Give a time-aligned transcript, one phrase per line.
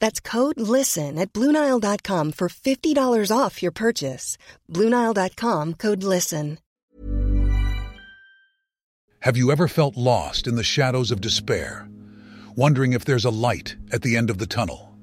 [0.00, 4.36] That's code LISTEN at Bluenile.com for $50 off your purchase.
[4.68, 6.58] Bluenile.com code LISTEN.
[9.24, 11.86] Have you ever felt lost in the shadows of despair,
[12.56, 14.96] wondering if there's a light at the end of the tunnel?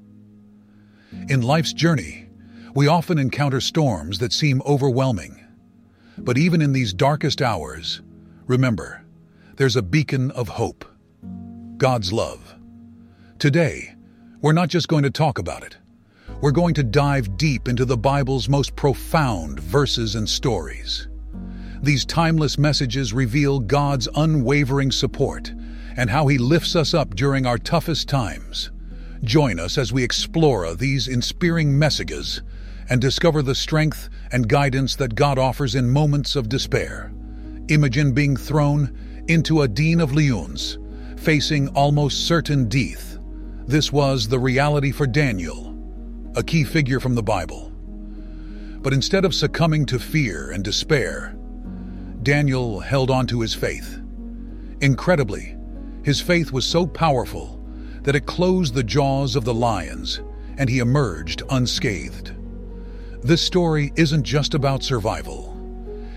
[1.28, 2.28] In life's journey,
[2.74, 5.38] we often encounter storms that seem overwhelming.
[6.18, 8.02] But even in these darkest hours,
[8.48, 9.04] remember,
[9.56, 10.84] there's a beacon of hope
[11.76, 12.56] God's love.
[13.38, 13.94] Today,
[14.40, 15.76] we're not just going to talk about it.
[16.40, 21.08] We're going to dive deep into the Bible's most profound verses and stories.
[21.82, 25.52] These timeless messages reveal God's unwavering support
[25.96, 28.70] and how He lifts us up during our toughest times.
[29.24, 32.42] Join us as we explore these inspiring messages
[32.88, 37.12] and discover the strength and guidance that God offers in moments of despair.
[37.68, 38.96] Imagine being thrown
[39.26, 40.78] into a den of lions,
[41.16, 43.07] facing almost certain death.
[43.68, 45.76] This was the reality for Daniel,
[46.34, 47.70] a key figure from the Bible.
[48.80, 51.36] But instead of succumbing to fear and despair,
[52.22, 54.00] Daniel held on to his faith.
[54.80, 55.54] Incredibly,
[56.02, 57.62] his faith was so powerful
[58.04, 60.22] that it closed the jaws of the lions
[60.56, 62.32] and he emerged unscathed.
[63.22, 65.54] This story isn't just about survival.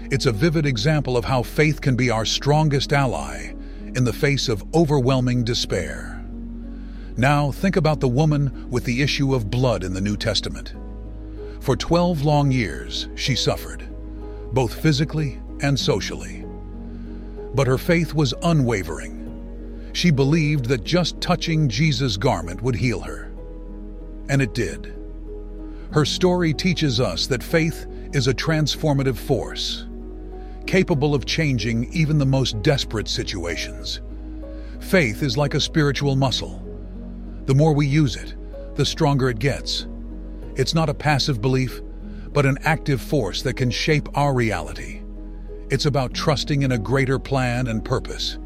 [0.10, 3.54] It's a vivid example of how faith can be our strongest ally
[3.94, 6.11] in the face of overwhelming despair.
[7.22, 10.74] Now, think about the woman with the issue of blood in the New Testament.
[11.60, 13.88] For 12 long years, she suffered,
[14.54, 16.44] both physically and socially.
[17.54, 19.92] But her faith was unwavering.
[19.94, 23.32] She believed that just touching Jesus' garment would heal her.
[24.28, 24.92] And it did.
[25.92, 29.86] Her story teaches us that faith is a transformative force,
[30.66, 34.02] capable of changing even the most desperate situations.
[34.80, 36.68] Faith is like a spiritual muscle.
[37.52, 38.34] The more we use it,
[38.78, 39.86] the stronger it gets.
[40.56, 41.82] It's not a passive belief,
[42.32, 45.02] but an active force that can shape our reality.
[45.70, 48.38] It's about trusting in a greater plan and purpose,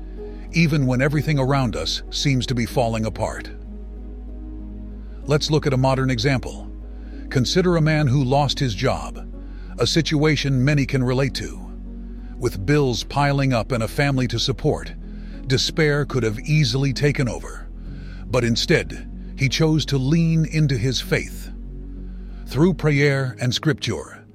[0.54, 3.52] even when everything around us seems to be falling apart.
[5.26, 6.68] Let's look at a modern example.
[7.30, 9.32] Consider a man who lost his job,
[9.78, 11.72] a situation many can relate to.
[12.40, 14.96] With bills piling up and a family to support,
[15.46, 17.65] despair could have easily taken over.
[18.30, 21.52] But instead, he chose to lean into his faith.
[22.48, 24.26] Through prayer and scripture,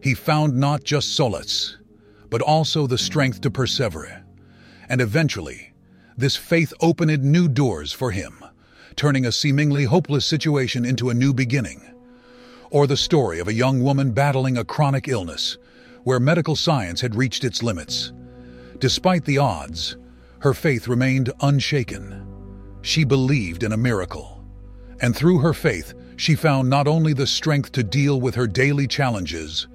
[0.00, 1.76] he found not just solace,
[2.30, 4.24] but also the strength to persevere.
[4.88, 5.72] And eventually,
[6.16, 8.44] this faith opened new doors for him,
[8.96, 11.82] turning a seemingly hopeless situation into a new beginning
[12.70, 15.56] or the story of a young woman battling a chronic illness
[16.04, 18.12] where medical science had reached its limits.
[18.78, 19.96] Despite the odds,
[20.40, 22.24] her faith remained unshaken.
[22.82, 24.44] She believed in a miracle.
[25.00, 28.86] And through her faith, she found not only the strength to deal with her daily
[28.86, 29.68] challenges,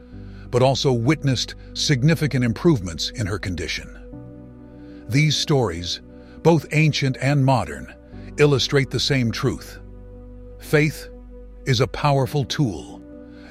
[0.51, 3.97] but also witnessed significant improvements in her condition.
[5.07, 6.01] These stories,
[6.44, 7.94] both ancient and modern,
[8.38, 9.79] illustrate the same truth.
[10.59, 11.09] Faith
[11.65, 13.01] is a powerful tool,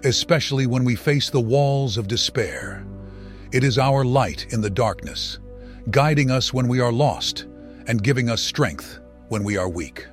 [0.05, 2.87] especially when we face the walls of despair.
[3.53, 5.39] It is our light in the darkness,
[5.91, 7.47] guiding us when we are lost
[7.87, 9.01] and giving us strength
[9.33, 10.07] when we are weak.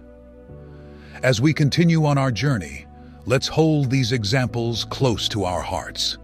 [1.23, 2.85] As we continue on our journey,
[3.25, 6.17] let's hold these examples close to our hearts.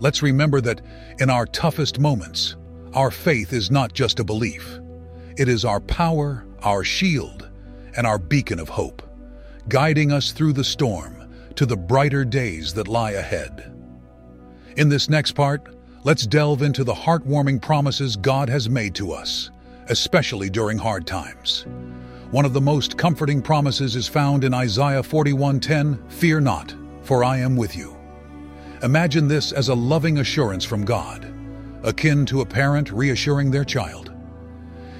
[0.00, 0.82] let's remember that
[1.18, 2.56] in our toughest moments,
[2.92, 4.78] our faith is not just a belief.
[5.38, 7.48] It is our power, our shield,
[7.96, 9.02] and our beacon of hope,
[9.70, 11.16] guiding us through the storm
[11.54, 13.72] to the brighter days that lie ahead.
[14.76, 15.74] In this next part,
[16.04, 19.50] let's delve into the heartwarming promises God has made to us,
[19.88, 21.64] especially during hard times.
[22.32, 27.38] One of the most comforting promises is found in Isaiah 41:10, "Fear not, for I
[27.38, 27.96] am with you."
[28.82, 31.24] Imagine this as a loving assurance from God,
[31.84, 34.10] akin to a parent reassuring their child.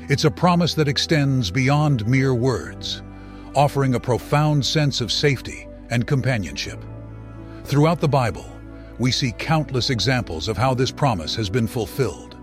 [0.09, 3.03] It's a promise that extends beyond mere words,
[3.57, 6.85] offering a profound sense of safety and companionship.
[7.65, 8.47] Throughout the Bible,
[9.01, 12.37] we see countless examples of how this promise has been fulfilled.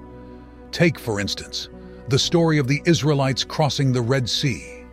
[0.72, 1.70] Take, for instance,
[2.10, 4.84] the story of the Israelites crossing the Red Sea.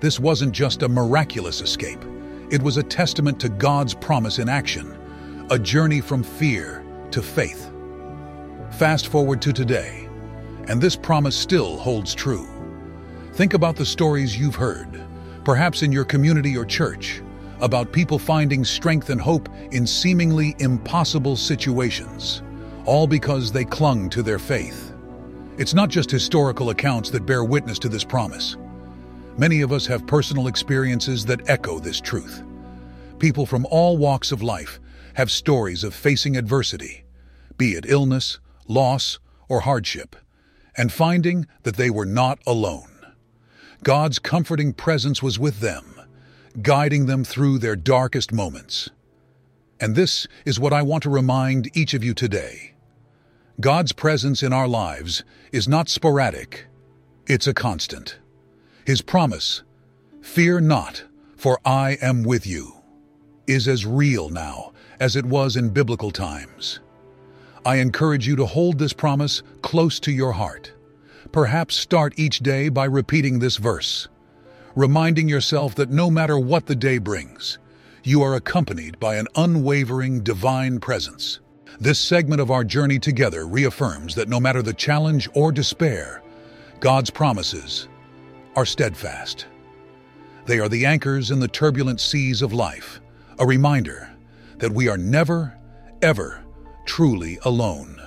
[0.00, 2.02] This wasn't just a miraculous escape,
[2.50, 4.96] it was a testament to God's promise in action,
[5.50, 7.70] a journey from fear to faith.
[8.70, 10.08] Fast forward to today,
[10.68, 12.48] and this promise still holds true.
[13.34, 15.04] Think about the stories you've heard,
[15.44, 17.20] perhaps in your community or church,
[17.60, 22.42] about people finding strength and hope in seemingly impossible situations,
[22.86, 24.89] all because they clung to their faith.
[25.60, 28.56] It's not just historical accounts that bear witness to this promise.
[29.36, 32.42] Many of us have personal experiences that echo this truth.
[33.18, 34.80] People from all walks of life
[35.16, 37.04] have stories of facing adversity,
[37.58, 39.18] be it illness, loss,
[39.50, 40.16] or hardship,
[40.78, 42.98] and finding that they were not alone.
[43.84, 46.00] God's comforting presence was with them,
[46.62, 48.88] guiding them through their darkest moments.
[49.78, 52.72] And this is what I want to remind each of you today.
[53.60, 55.22] God's presence in our lives
[55.52, 56.66] is not sporadic,
[57.26, 58.18] it's a constant.
[58.86, 59.62] His promise,
[60.22, 61.04] Fear not,
[61.36, 62.72] for I am with you,
[63.46, 66.80] is as real now as it was in biblical times.
[67.66, 70.72] I encourage you to hold this promise close to your heart.
[71.30, 74.08] Perhaps start each day by repeating this verse
[74.76, 77.58] reminding yourself that no matter what the day brings,
[78.04, 81.40] you are accompanied by an unwavering divine presence.
[81.78, 86.22] This segment of our journey together reaffirms that no matter the challenge or despair,
[86.80, 87.88] God's promises
[88.56, 89.46] are steadfast.
[90.46, 93.00] They are the anchors in the turbulent seas of life,
[93.38, 94.10] a reminder
[94.58, 95.56] that we are never,
[96.02, 96.42] ever
[96.86, 98.00] truly alone.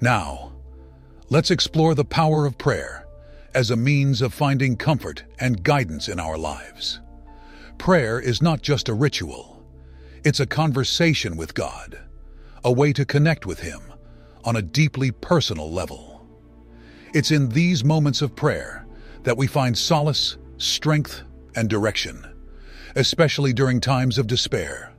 [0.00, 0.52] Now,
[1.28, 3.06] let's explore the power of prayer
[3.54, 7.00] as a means of finding comfort and guidance in our lives.
[7.76, 9.62] Prayer is not just a ritual,
[10.24, 11.98] it's a conversation with God,
[12.64, 13.80] a way to connect with Him
[14.44, 16.26] on a deeply personal level.
[17.14, 18.86] It's in these moments of prayer
[19.22, 21.22] that we find solace, strength,
[21.54, 22.26] and direction,
[22.96, 24.92] especially during times of despair.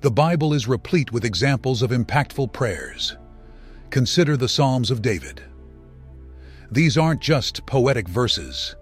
[0.00, 3.16] The Bible is replete with examples of impactful prayers.
[3.90, 5.42] Consider the Psalms of David.
[6.70, 8.76] These aren't just poetic verses.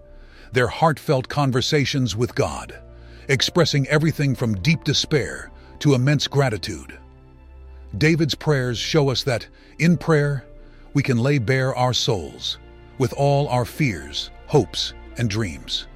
[0.51, 2.77] They're heartfelt conversations with God,
[3.29, 6.97] expressing everything from deep despair to immense gratitude.
[7.97, 9.47] David's prayers show us that,
[9.79, 10.45] in prayer,
[10.93, 12.57] we can lay bare our souls,
[12.97, 15.87] with all our fears, hopes, and dreams.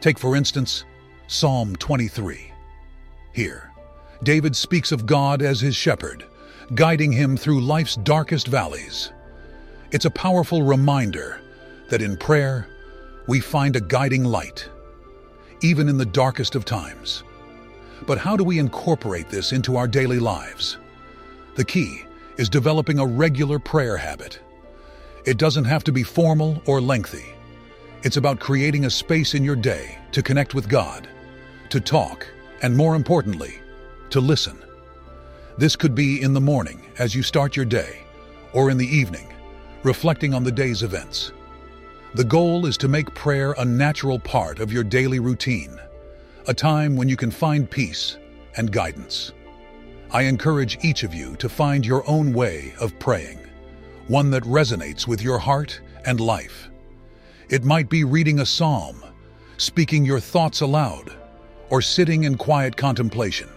[0.00, 0.84] Take, for instance,
[1.26, 2.52] Psalm 23.
[3.32, 3.72] Here,
[4.22, 6.24] David speaks of God as his shepherd,
[6.74, 9.12] guiding him through life's darkest valleys.
[9.90, 11.40] It's a powerful reminder
[11.88, 12.68] that in prayer,
[13.26, 14.68] we find a guiding light,
[15.62, 17.22] even in the darkest of times.
[18.06, 20.78] But how do we incorporate this into our daily lives?
[21.58, 22.04] The key
[22.36, 24.38] is developing a regular prayer habit.
[25.26, 27.34] It doesn't have to be formal or lengthy.
[28.04, 31.08] It's about creating a space in your day to connect with God,
[31.70, 32.24] to talk,
[32.62, 33.58] and more importantly,
[34.10, 34.56] to listen.
[35.56, 38.04] This could be in the morning as you start your day,
[38.52, 39.26] or in the evening
[39.82, 41.32] reflecting on the day's events.
[42.14, 45.76] The goal is to make prayer a natural part of your daily routine,
[46.46, 48.16] a time when you can find peace
[48.56, 49.32] and guidance.
[50.10, 53.38] I encourage each of you to find your own way of praying,
[54.06, 56.70] one that resonates with your heart and life.
[57.48, 59.04] It might be reading a psalm,
[59.56, 61.12] speaking your thoughts aloud,
[61.70, 63.48] or sitting in quiet contemplation.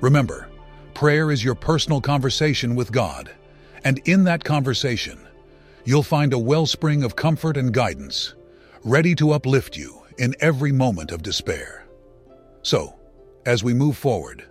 [0.00, 0.48] Remember,
[0.92, 3.30] prayer is your personal conversation with God
[3.84, 5.18] and in that conversation,
[5.84, 8.34] you'll find a wellspring of comfort and guidance,
[8.82, 11.86] ready to uplift you in every moment of despair.
[12.62, 12.98] So,
[13.44, 14.46] as we move forward,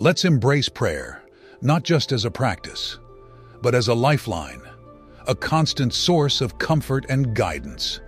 [0.00, 1.24] let's embrace prayer
[1.60, 3.00] not just as a practice,
[3.60, 4.62] but as a lifeline,
[5.26, 8.00] a constant source of comfort and guidance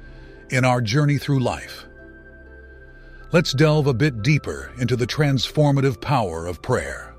[0.51, 1.87] in our journey through life.
[3.33, 7.13] Let's delve a bit deeper into the transformative power of prayer.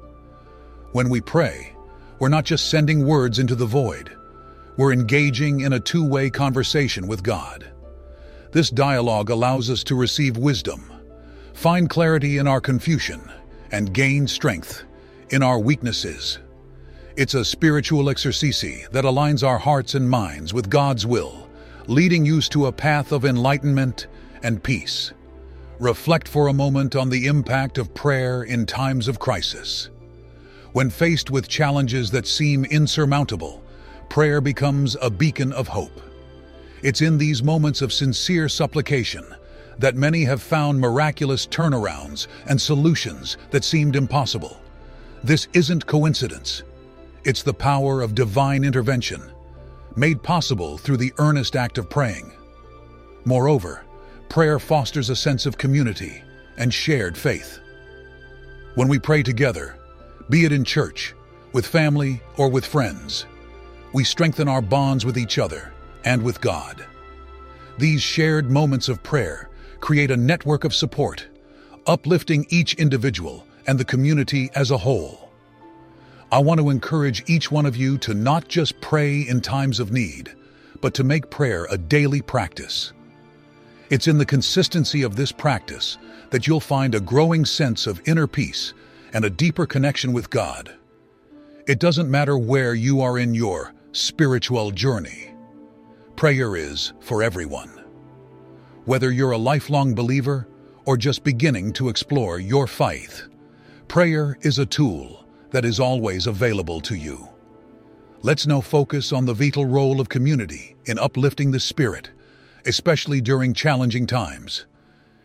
[0.93, 1.75] When we pray,
[2.19, 4.15] we're not just sending words into the void.
[4.77, 7.69] We're engaging in a two-way conversation with God.
[8.53, 10.89] This dialogue allows us to receive wisdom,
[11.53, 13.29] find clarity in our confusion,
[13.71, 14.83] and gain strength
[15.29, 16.39] in our weaknesses.
[17.15, 21.49] It's a spiritual exercise that aligns our hearts and minds with God's will,
[21.87, 24.07] leading you to a path of enlightenment
[24.43, 25.13] and peace.
[25.79, 29.89] Reflect for a moment on the impact of prayer in times of crisis.
[30.73, 33.63] When faced with challenges that seem insurmountable,
[34.09, 36.01] prayer becomes a beacon of hope.
[36.81, 39.25] It's in these moments of sincere supplication
[39.81, 44.61] that many have found miraculous turnarounds and solutions that seemed impossible.
[45.23, 46.63] This isn't coincidence.
[47.23, 49.31] It's the power of divine intervention,
[49.95, 52.31] made possible through the earnest act of praying.
[53.25, 53.83] Moreover,
[54.29, 56.23] prayer fosters a sense of community
[56.57, 57.59] and shared faith.
[58.75, 59.77] When we pray together,
[60.29, 61.13] be it in church,
[61.53, 63.25] with family, or with friends,
[63.93, 65.73] we strengthen our bonds with each other
[66.05, 66.85] and with God.
[67.77, 69.50] These shared moments of prayer
[69.81, 71.27] create a network of support,
[71.88, 75.31] uplifting each individual and the community as a whole.
[76.31, 79.91] I want to encourage each one of you to not just pray in times of
[79.91, 80.33] need,
[80.79, 82.93] but to make prayer a daily practice.
[83.89, 85.97] It's in the consistency of this practice
[86.29, 88.73] that you'll find a growing sense of inner peace
[89.13, 90.73] and a deeper connection with God.
[91.67, 95.33] It doesn't matter where you are in your spiritual journey.
[96.15, 97.80] Prayer is for everyone.
[98.85, 100.47] Whether you're a lifelong believer
[100.85, 103.27] or just beginning to explore your faith,
[103.88, 107.29] prayer is a tool that is always available to you.
[108.23, 112.09] Let's now focus on the vital role of community in uplifting the spirit,
[112.65, 114.65] especially during challenging times.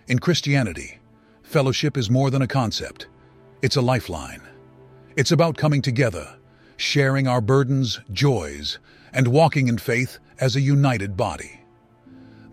[0.06, 0.98] In Christianity,
[1.42, 3.06] fellowship is more than a concept.
[3.62, 4.42] It's a lifeline.
[5.16, 6.36] It's about coming together,
[6.76, 8.78] sharing our burdens, joys,
[9.14, 11.62] and walking in faith as a united body.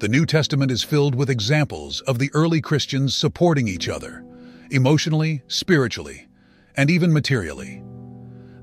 [0.03, 4.25] The New Testament is filled with examples of the early Christians supporting each other,
[4.69, 6.27] emotionally, spiritually,
[6.75, 7.81] and even materially.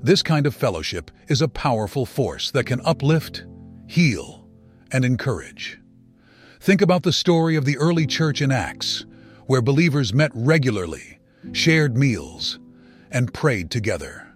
[0.03, 3.43] This kind of fellowship is a powerful force that can uplift,
[3.87, 4.47] heal,
[4.91, 5.79] and encourage.
[6.59, 9.07] Think about the story of the early church in Acts,
[9.47, 11.17] where believers met regularly
[11.53, 12.59] shared meals,
[13.09, 14.31] and prayed together.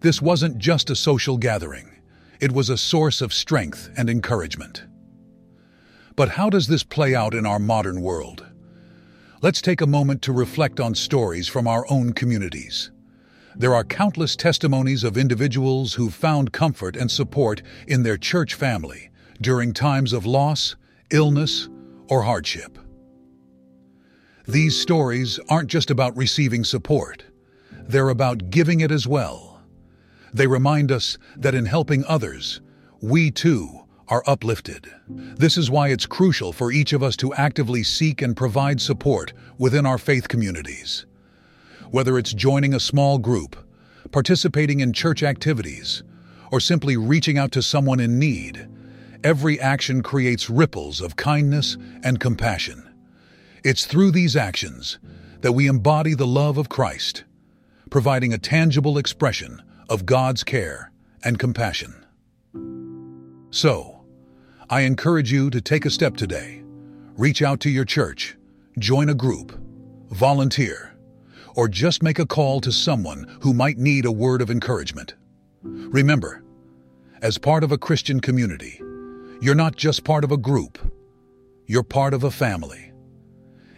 [0.00, 2.00] This wasn't just a social gathering,
[2.40, 4.82] it was a source of strength and encouragement.
[6.16, 8.46] But how does this play out in our modern world?
[9.40, 12.90] Let's take a moment to reflect on stories from our own communities.
[13.56, 19.10] There are countless testimonies of individuals who found comfort and support in their church family
[19.40, 20.76] during times of loss,
[21.10, 21.68] illness,
[22.08, 22.78] or hardship.
[24.46, 27.24] These stories aren't just about receiving support,
[27.70, 29.60] they're about giving it as well.
[30.32, 32.60] They remind us that in helping others,
[33.00, 34.90] we too are uplifted.
[35.08, 39.32] This is why it's crucial for each of us to actively seek and provide support
[39.58, 41.06] within our faith communities.
[41.90, 43.56] Whether it's joining a small group,
[44.10, 46.02] participating in church activities,
[46.50, 48.68] or simply reaching out to someone in need,
[49.24, 52.88] every action creates ripples of kindness and compassion.
[53.64, 54.98] It's through these actions
[55.40, 57.24] that we embody the love of Christ,
[57.90, 60.90] providing a tangible expression of God's care
[61.24, 61.94] and compassion.
[63.50, 63.91] So,
[64.72, 66.62] I encourage you to take a step today.
[67.18, 68.38] Reach out to your church,
[68.78, 69.52] join a group,
[70.08, 70.94] volunteer,
[71.54, 75.12] or just make a call to someone who might need a word of encouragement.
[75.62, 76.42] Remember,
[77.20, 78.80] as part of a Christian community,
[79.42, 80.78] you're not just part of a group,
[81.66, 82.92] you're part of a family.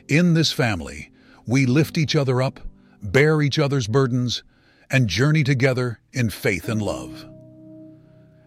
[0.07, 1.11] In this family,
[1.45, 2.61] we lift each other up,
[3.03, 4.45] bear each other's burdens,
[4.93, 7.29] and journey together in faith and love.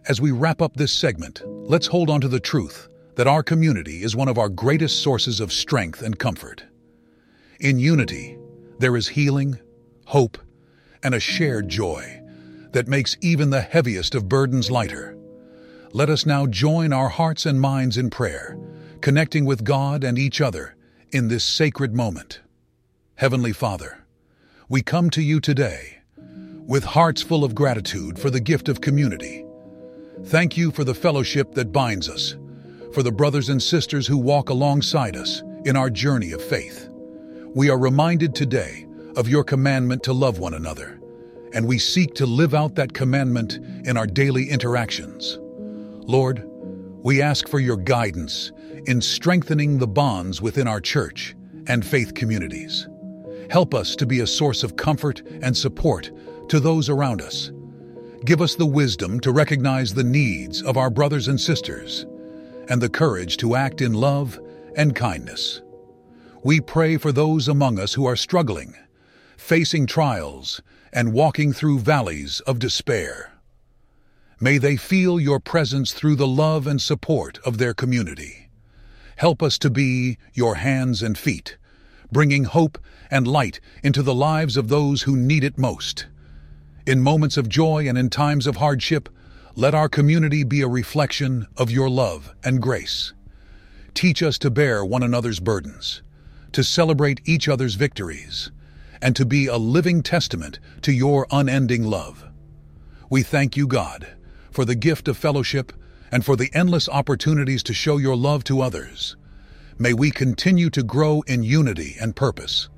[0.08, 4.04] As we wrap up this segment, let's hold on to the truth that our community
[4.04, 6.64] is one of our greatest sources of strength and comfort.
[7.60, 8.38] In unity,
[8.80, 9.60] there is healing,
[10.06, 10.38] hope,
[11.04, 12.22] and a shared joy
[12.72, 15.18] that makes even the heaviest of burdens lighter.
[15.92, 18.58] Let us now join our hearts and minds in prayer,
[19.02, 20.78] connecting with God and each other
[21.12, 22.40] in this sacred moment.
[23.16, 24.06] Heavenly Father,
[24.70, 25.98] we come to you today
[26.66, 29.44] with hearts full of gratitude for the gift of community.
[30.26, 32.36] Thank you for the fellowship that binds us,
[32.94, 36.90] for the brothers and sisters who walk alongside us in our journey of faith.
[37.54, 41.00] We are reminded today of your commandment to love one another,
[41.54, 45.38] and we seek to live out that commandment in our daily interactions.
[45.40, 46.44] Lord,
[47.04, 48.52] we ask for your guidance
[48.86, 51.36] in strengthening the bonds within our church
[51.68, 52.88] and faith communities.
[53.50, 56.12] Help us to be a source of comfort and support
[56.50, 57.52] to those around us.
[58.26, 62.06] Give us the wisdom to recognize the needs of our brothers and sisters
[62.68, 64.40] and the courage to act in love
[64.76, 65.62] and kindness.
[66.44, 68.76] We pray for those among us who are struggling,
[69.38, 73.34] facing trials, and walking through valleys of despair.
[74.40, 78.50] May they feel your presence through the love and support of their community.
[79.18, 81.58] Help us to be your hands and feet,
[82.12, 82.78] bringing hope
[83.10, 86.08] and light into the lives of those who need it most.
[86.88, 89.10] In moments of joy and in times of hardship,
[89.56, 93.12] let our community be a reflection of your love and grace.
[93.94, 96.02] Teach us to bear one another's burdens,
[96.54, 98.52] to celebrate each other's victories,
[99.02, 102.24] and to be a living testament to your unending love.
[103.10, 104.08] We thank you, God,
[104.50, 105.74] for the gift of fellowship,
[106.10, 109.18] and for the endless opportunities to show your love to others.
[109.78, 112.70] May we continue to grow in unity and purpose,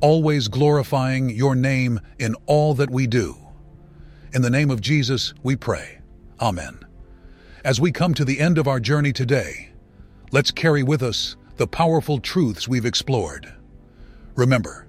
[0.00, 3.36] always glorifying your name in all that we do.
[4.32, 5.98] In the name of Jesus, we pray.
[6.40, 6.78] Amen.
[7.64, 9.70] As we come to the end of our journey today,
[10.30, 13.52] let's carry with us the powerful truths we've explored.
[14.36, 14.86] Remember,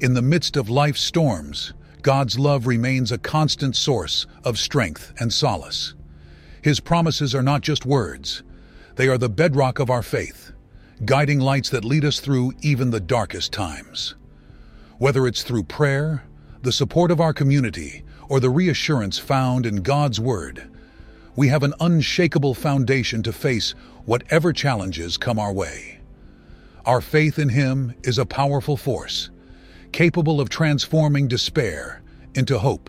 [0.00, 5.30] in the midst of life's storms, God's love remains a constant source of strength and
[5.30, 5.94] solace.
[6.62, 8.42] His promises are not just words,
[8.96, 10.52] they are the bedrock of our faith,
[11.04, 14.14] guiding lights that lead us through even the darkest times.
[14.96, 16.24] Whether it's through prayer,
[16.62, 20.70] the support of our community, or the reassurance found in God's Word,
[21.34, 23.72] we have an unshakable foundation to face
[24.04, 25.98] whatever challenges come our way.
[26.86, 29.30] Our faith in Him is a powerful force,
[29.90, 32.02] capable of transforming despair
[32.36, 32.88] into hope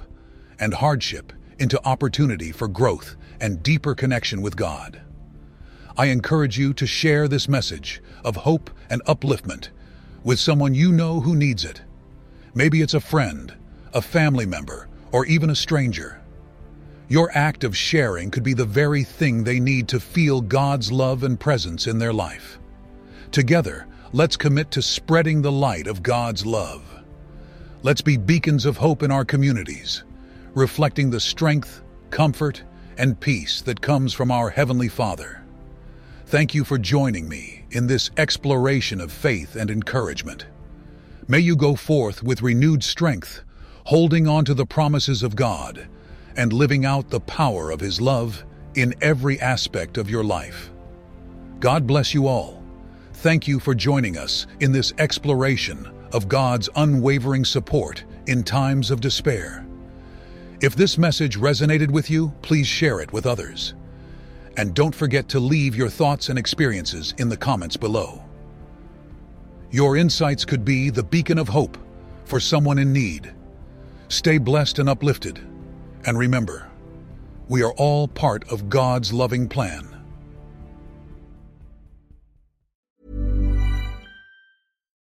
[0.59, 5.01] and hardship into opportunity for growth and deeper connection with God.
[5.97, 9.69] I encourage you to share this message of hope and upliftment
[10.23, 11.81] with someone you know who needs it.
[12.53, 13.55] Maybe it's a friend,
[13.91, 16.21] a family member, or even a stranger.
[17.07, 21.23] Your act of sharing could be the very thing they need to feel God's love
[21.23, 22.57] and presence in their life.
[23.31, 26.83] Together, let's commit to spreading the light of God's love.
[27.83, 30.03] Let's be beacons of hope in our communities,
[30.53, 32.63] reflecting the strength, comfort,
[32.97, 35.41] and peace that comes from our Heavenly Father.
[36.27, 40.45] Thank you for joining me in this exploration of faith and encouragement.
[41.27, 43.43] May you go forth with renewed strength,
[43.85, 45.87] holding on to the promises of God
[46.35, 48.43] and living out the power of His love
[48.75, 50.71] in every aspect of your life.
[51.59, 52.63] God bless you all.
[53.13, 59.01] Thank you for joining us in this exploration of God's unwavering support in times of
[59.01, 59.65] despair.
[60.61, 63.73] If this message resonated with you, please share it with others.
[64.57, 68.23] And don't forget to leave your thoughts and experiences in the comments below.
[69.71, 71.77] Your insights could be the beacon of hope
[72.25, 73.33] for someone in need.
[74.11, 75.39] Stay blessed and uplifted.
[76.05, 76.69] And remember,
[77.47, 79.87] we are all part of God's loving plan.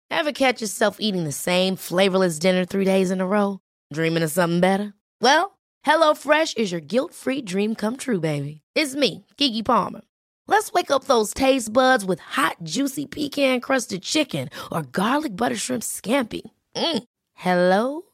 [0.09, 3.59] Ever catch yourself eating the same flavorless dinner three days in a row?
[3.91, 4.93] Dreaming of something better?
[5.19, 8.61] Well, HelloFresh is your guilt free dream come true, baby.
[8.73, 9.99] It's me, Keke Palmer.
[10.47, 15.57] Let's wake up those taste buds with hot, juicy pecan crusted chicken or garlic butter
[15.57, 16.49] shrimp scampi.
[16.77, 17.03] Mm.
[17.33, 18.03] Hello